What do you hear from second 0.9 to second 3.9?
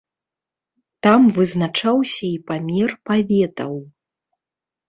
Там вызначаўся і памер паветаў.